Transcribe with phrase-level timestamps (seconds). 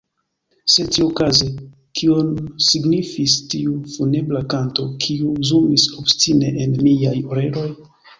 [0.75, 1.49] Sed, tiuokaze,
[1.99, 2.31] kion
[2.67, 7.67] signifis tiu funebra kanto, kiu zumis obstine en miaj oreloj?